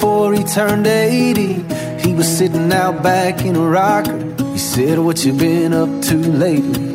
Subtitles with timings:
[0.00, 1.62] before he turned 80.
[2.00, 4.18] He was sitting out back in a rocker.
[4.52, 6.88] He said, What you been up to lately?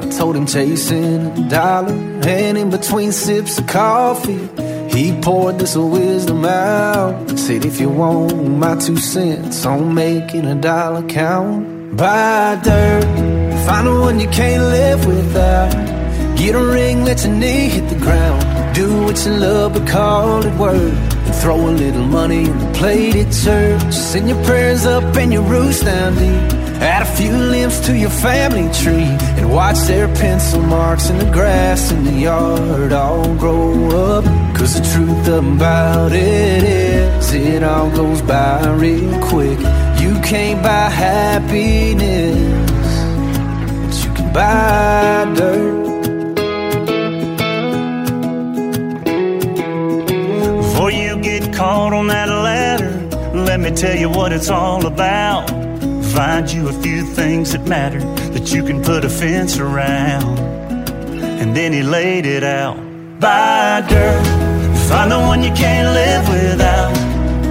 [0.00, 4.48] I told him chasing a dollar, and in between sips of coffee,
[4.90, 7.38] he poured this wisdom out.
[7.38, 13.04] Said, If you want my two cents on making a dollar count, buy dirt,
[13.66, 15.70] find the one you can't live without.
[16.36, 18.74] Get a ring, let your knee hit the ground.
[18.74, 21.09] Do what you love, but call it work.
[21.40, 23.94] Throw a little money in the plate at church.
[23.94, 26.60] Send your prayers up and your roots down deep.
[26.82, 29.16] Add a few limbs to your family tree.
[29.38, 33.72] And watch their pencil marks in the grass in the yard all grow
[34.16, 34.24] up.
[34.54, 39.58] Cause the truth about it is, it all goes by real quick.
[39.98, 42.36] You can't buy happiness,
[43.86, 45.79] but you can buy dirt.
[51.60, 52.90] Caught on that ladder,
[53.34, 55.46] let me tell you what it's all about.
[56.16, 58.00] Find you a few things that matter
[58.34, 60.38] that you can put a fence around.
[61.40, 62.78] And then he laid it out.
[63.20, 64.24] Buy dirt,
[64.88, 66.94] find the one you can't live without.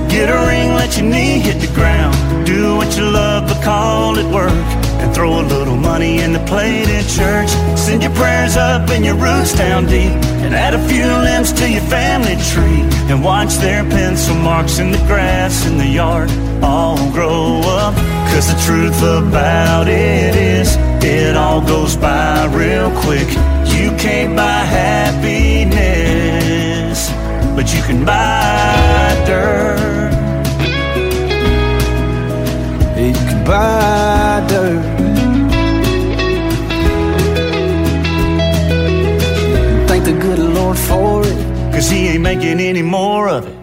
[0.09, 2.15] Get a ring, let your knee hit the ground.
[2.47, 4.88] Do what you love, but call it work.
[5.01, 7.49] And throw a little money in the plate at church.
[7.77, 10.11] Send your prayers up and your roots down deep.
[10.43, 12.83] And add a few limbs to your family tree.
[13.09, 16.29] And watch their pencil marks in the grass in the yard
[16.63, 17.95] all grow up.
[18.31, 23.27] Cause the truth about it is, it all goes by real quick.
[23.75, 25.79] You can't buy happiness,
[27.55, 30.11] but you can buy dirt.
[32.97, 34.08] You can buy
[40.09, 41.71] the good Lord for it.
[41.71, 43.57] Cause he ain't making any more of it.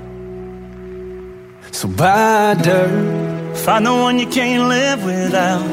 [1.75, 3.57] So buy dirt.
[3.57, 5.67] Find the one you can't live without.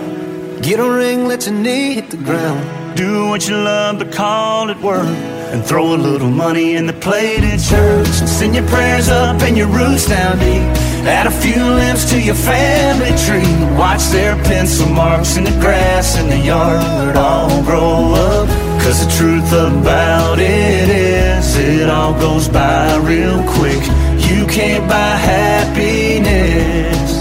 [0.63, 2.97] Get a ring, let your knee hit the ground.
[2.97, 5.15] Do what you love, but call it work.
[5.53, 8.19] And throw a little money in the plate at church.
[8.21, 10.63] And send your prayers up and your roots down deep.
[11.05, 13.77] Add a few limbs to your family tree.
[13.77, 18.62] Watch their pencil marks in the grass in the yard all grow up.
[18.83, 23.81] Cause the truth about it is, it all goes by real quick.
[24.29, 27.13] You can't buy happiness,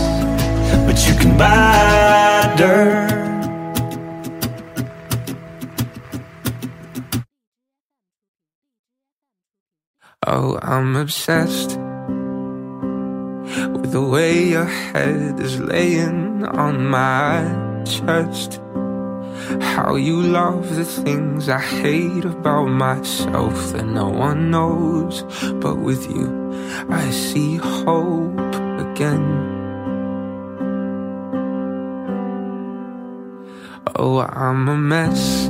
[0.85, 3.13] but you can buy dirt.
[10.27, 11.79] Oh, I'm obsessed
[13.79, 17.45] with the way your head is laying on my
[17.85, 18.61] chest.
[19.61, 25.23] How you love the things I hate about myself that no one knows.
[25.55, 26.29] But with you,
[26.89, 28.39] I see hope
[28.87, 29.53] again.
[33.97, 35.49] Oh, I'm a mess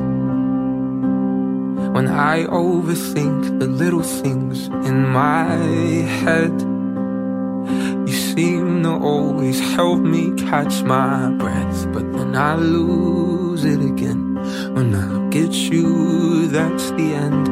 [1.94, 5.44] when I overthink the little things in my
[6.24, 6.52] head.
[8.08, 13.41] You seem to always help me catch my breath, but then I lose
[16.52, 17.48] that's the end.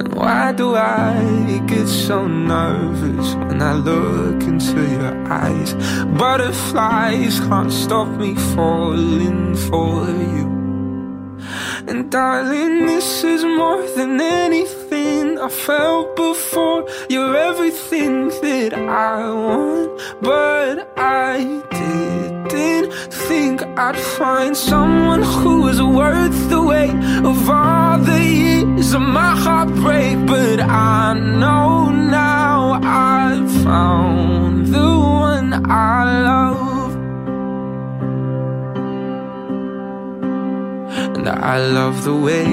[0.00, 5.74] And why do I get so nervous when I look into your eyes?
[6.18, 10.46] Butterflies can't stop me falling for you.
[11.86, 16.88] And darling, this is more than anything I felt before.
[17.10, 21.62] You're everything that I want, but I
[22.54, 22.92] didn't
[23.28, 26.96] think I'd find someone who was worth the weight
[27.30, 30.14] of all the years of my heartbreak.
[30.26, 34.90] But I know now I've found the
[35.22, 35.98] one I
[36.28, 36.92] love.
[41.16, 42.48] And I love the way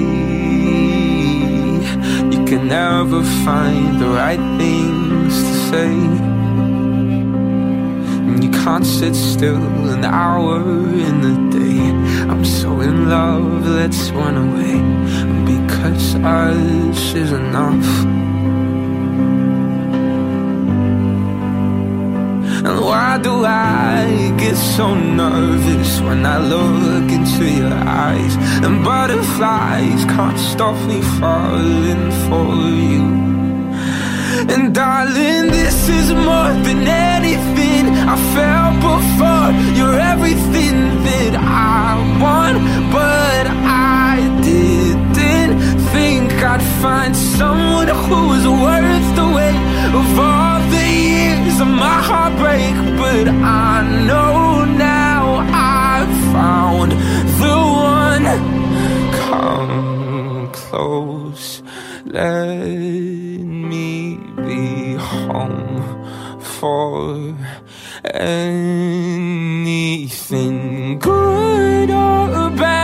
[2.32, 6.31] you can never find the right things to say.
[8.62, 11.80] Sit still an hour in the day.
[12.30, 14.78] I'm so in love, let's run away.
[15.44, 17.88] Because us is enough.
[22.66, 28.36] And why do I get so nervous when I look into your eyes?
[28.64, 32.54] And butterflies can't stop me falling for
[32.92, 33.21] you.
[34.50, 39.50] And darling, this is more than anything I felt before.
[39.78, 42.58] You're everything that I want
[42.90, 45.60] But I didn't
[45.94, 49.62] think I'd find someone who's worth the weight
[49.94, 52.74] Of all the years of my heartbreak.
[52.98, 56.90] But I know now I've found
[57.42, 57.58] the
[57.94, 58.26] one.
[59.22, 61.62] Come close,
[62.04, 63.41] let
[64.52, 65.82] be home
[66.40, 67.34] for
[68.04, 69.38] anything
[70.98, 72.81] good or bad.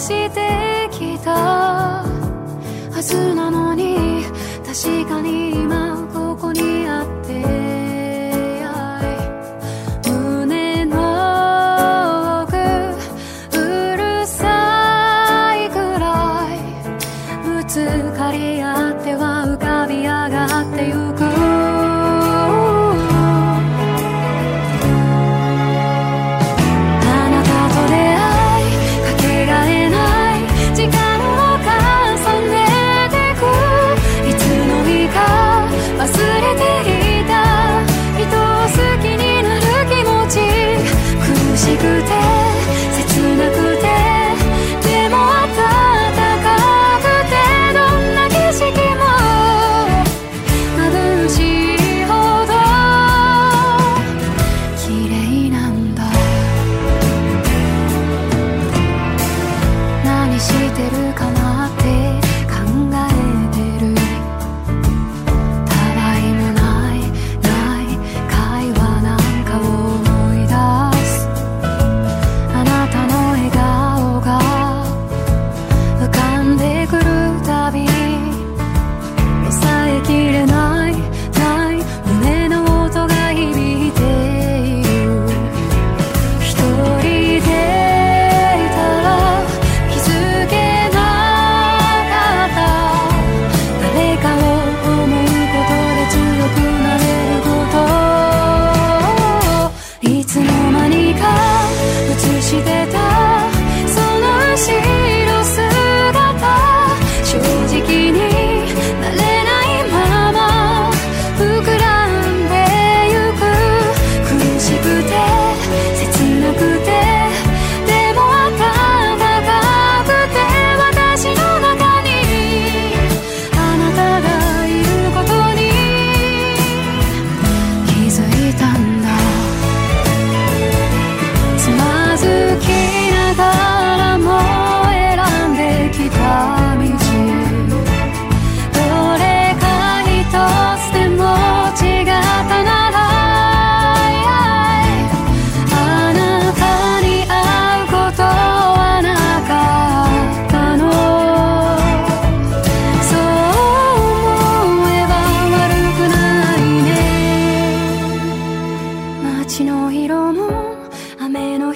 [0.00, 3.49] してきたはずなの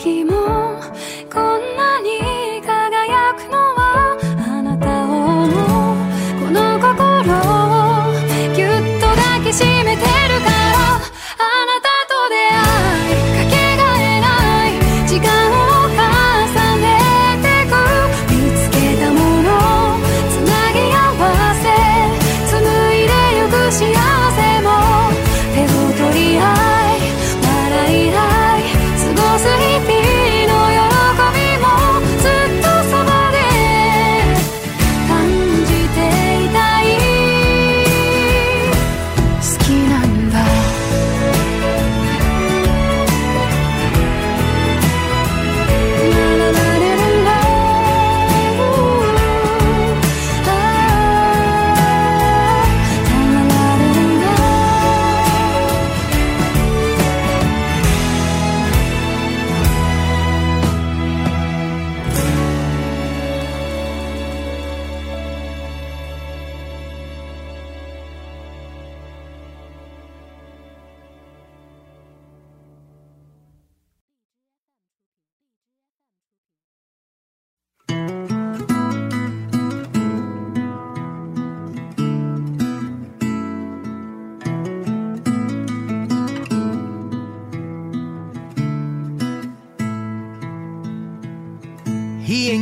[0.04, 0.33] 気持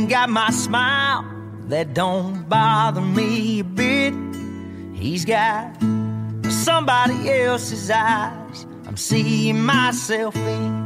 [0.07, 1.25] got my smile
[1.67, 4.13] that don't bother me a bit.
[4.93, 5.75] He's got
[6.49, 10.83] somebody else's eyes I'm seeing myself in.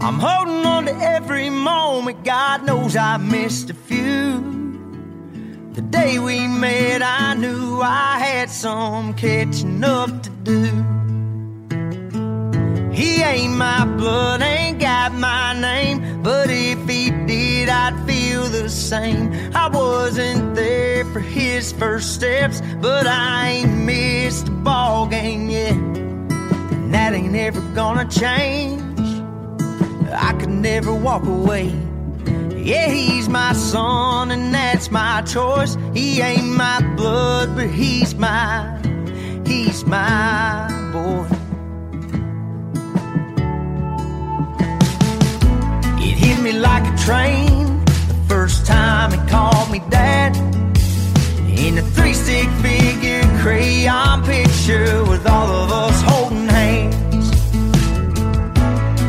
[0.00, 2.24] I'm holding on to every moment.
[2.24, 4.40] God knows I missed a few.
[5.74, 11.01] The day we met, I knew I had some catching up to do.
[13.24, 19.32] Ain't my blood, ain't got my name, but if he did, I'd feel the same.
[19.54, 25.72] I wasn't there for his first steps, but I ain't missed a ball game yet.
[25.72, 28.82] And that ain't ever gonna change.
[30.12, 31.72] I could never walk away.
[32.54, 35.76] Yeah, he's my son, and that's my choice.
[35.94, 38.78] He ain't my blood, but he's my,
[39.46, 41.41] he's my boy.
[46.42, 50.36] Me like a train the first time he called me dad.
[51.46, 57.26] In a three stick figure crayon picture with all of us holding hands.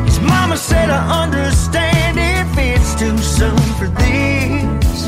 [0.05, 5.07] His mama said, I understand if it's too soon for this.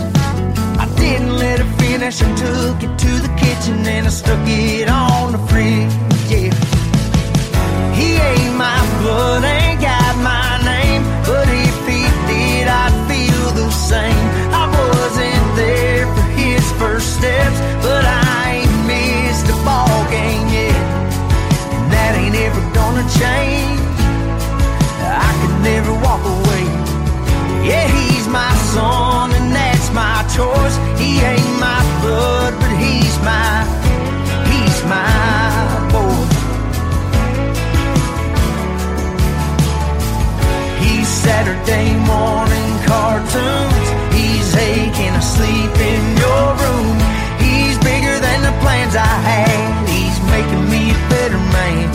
[0.84, 4.90] I didn't let her finish, I took it to the kitchen and I stuck it
[4.90, 5.94] on the fridge.
[6.32, 6.54] Yeah.
[7.94, 9.44] He ain't my blood,
[41.66, 43.90] Saturday morning cartoons.
[44.14, 46.98] He's aching asleep in your room.
[47.40, 49.88] He's bigger than the plans I had.
[49.90, 51.90] He's making me a better man.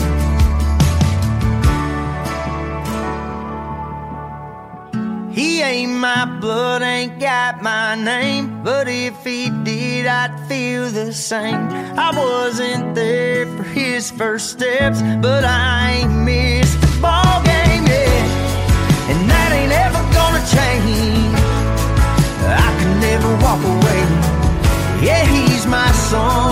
[5.31, 8.63] He ain't my blood, ain't got my name.
[8.63, 11.69] But if he did, I'd feel the same.
[11.97, 17.60] I wasn't there for his first steps, but I ain't missed a ball game.
[19.11, 21.35] And that ain't ever gonna change.
[22.47, 24.01] I can never walk away.
[25.05, 26.50] Yeah, he's my son,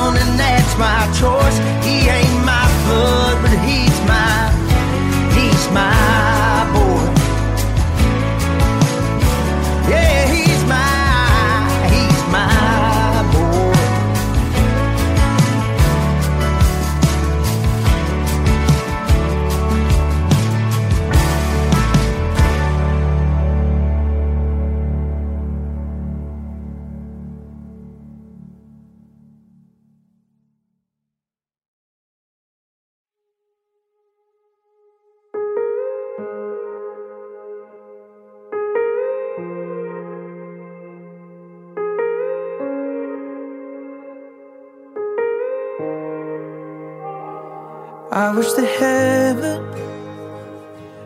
[48.12, 49.64] I wish that heaven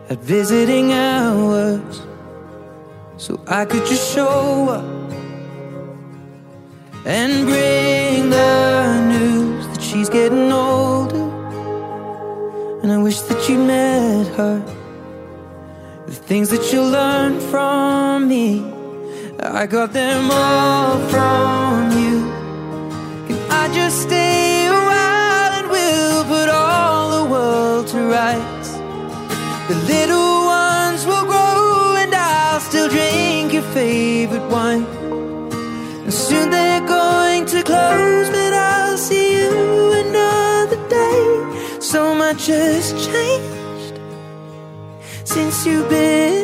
[0.07, 2.01] had visiting hours
[3.17, 5.12] so I could just show up
[7.05, 11.29] and bring the news that she's getting older.
[12.83, 14.63] And I wish that you met her.
[16.05, 18.63] The things that you learned from me,
[19.41, 22.31] I got them all from you.
[23.27, 24.33] Can I just stay
[28.13, 34.86] The little ones will grow and I'll still drink your favorite wine.
[36.03, 41.79] And soon they're going to close, but I'll see you another day.
[41.79, 44.00] So much has changed
[45.25, 46.42] since you've been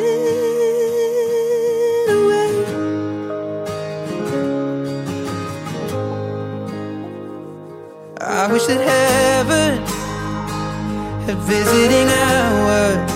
[11.50, 13.10] visiting hours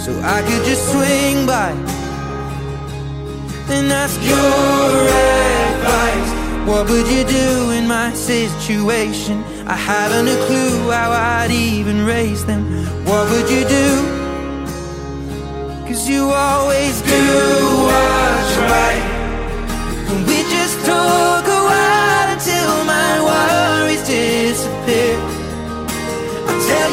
[0.00, 1.70] so I could just swing by
[3.74, 4.94] and ask your
[5.66, 6.30] advice.
[6.68, 9.42] What would you do in my situation?
[9.66, 12.62] I haven't a clue how I'd even raise them.
[13.04, 13.88] What would you do?
[15.86, 17.22] Cause you always do
[17.88, 19.04] what's right.
[20.10, 21.29] And we just took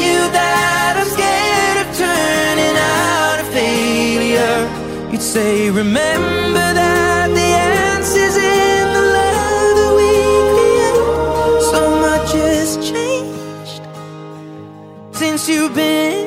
[0.06, 4.58] you that I'm scared of turning out a failure,
[5.12, 7.50] you'd say, remember that the
[7.94, 10.12] answer's in the love that we
[10.54, 11.00] create.
[11.72, 13.84] So much has changed
[15.18, 16.27] since you've been.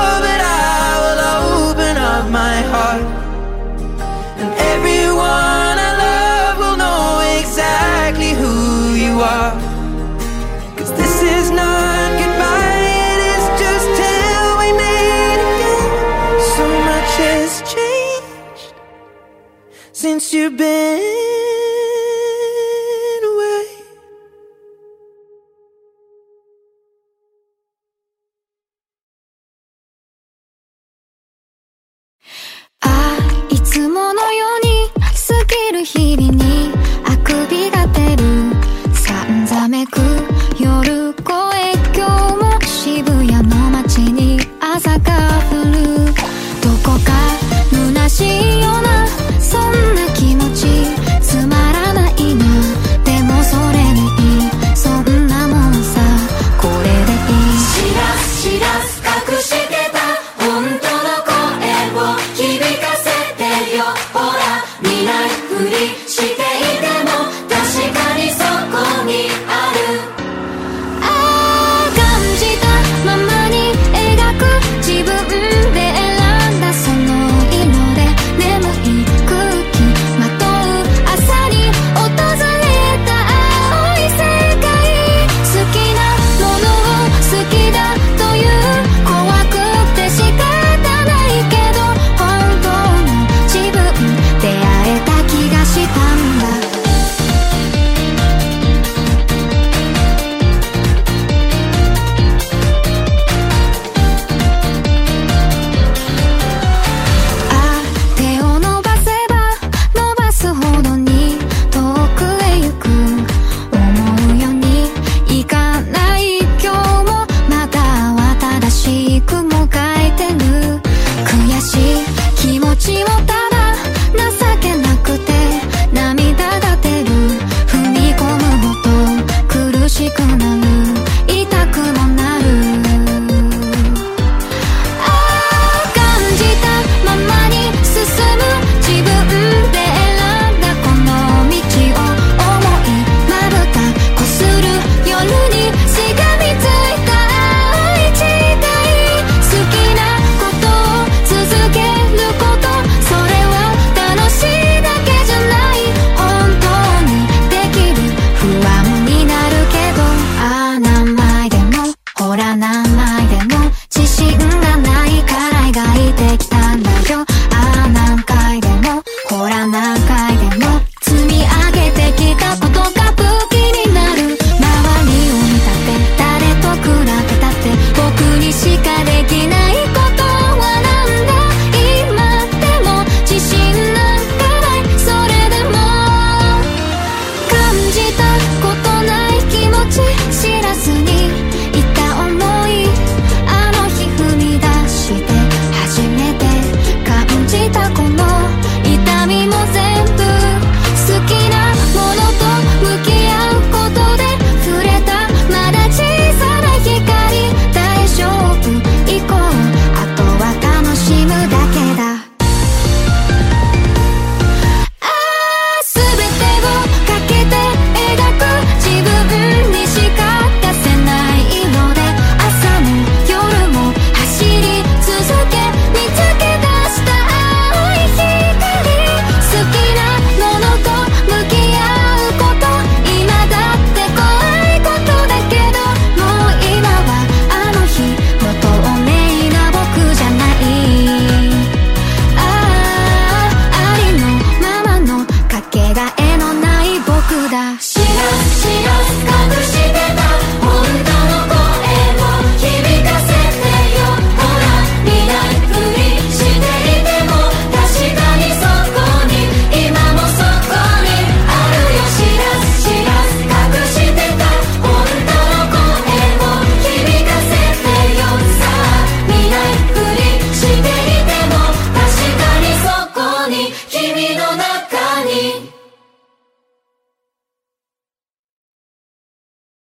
[35.83, 36.40] heating